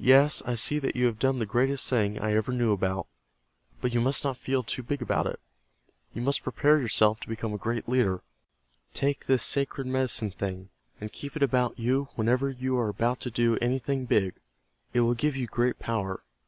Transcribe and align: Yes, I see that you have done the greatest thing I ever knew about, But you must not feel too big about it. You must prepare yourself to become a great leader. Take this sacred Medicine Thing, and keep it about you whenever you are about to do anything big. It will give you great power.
Yes, 0.00 0.42
I 0.44 0.56
see 0.56 0.80
that 0.80 0.96
you 0.96 1.06
have 1.06 1.20
done 1.20 1.38
the 1.38 1.46
greatest 1.46 1.88
thing 1.88 2.18
I 2.18 2.34
ever 2.34 2.50
knew 2.52 2.72
about, 2.72 3.06
But 3.80 3.94
you 3.94 4.00
must 4.00 4.24
not 4.24 4.36
feel 4.36 4.64
too 4.64 4.82
big 4.82 5.00
about 5.00 5.28
it. 5.28 5.38
You 6.12 6.20
must 6.20 6.42
prepare 6.42 6.80
yourself 6.80 7.20
to 7.20 7.28
become 7.28 7.54
a 7.54 7.58
great 7.58 7.88
leader. 7.88 8.24
Take 8.92 9.26
this 9.26 9.44
sacred 9.44 9.86
Medicine 9.86 10.32
Thing, 10.32 10.70
and 11.00 11.12
keep 11.12 11.36
it 11.36 11.44
about 11.44 11.78
you 11.78 12.08
whenever 12.16 12.50
you 12.50 12.76
are 12.76 12.88
about 12.88 13.20
to 13.20 13.30
do 13.30 13.56
anything 13.58 14.04
big. 14.04 14.34
It 14.92 15.02
will 15.02 15.14
give 15.14 15.36
you 15.36 15.46
great 15.46 15.78
power. 15.78 16.24